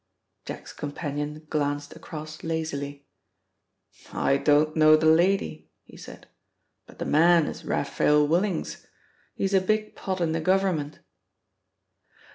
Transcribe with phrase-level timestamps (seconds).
[0.45, 3.05] Jack's companion glanced across lazily.
[4.11, 6.27] "I don't know the lady," he said,
[6.87, 8.87] "but the man is Raphael Willings.
[9.35, 11.01] He is a big pot in the Government."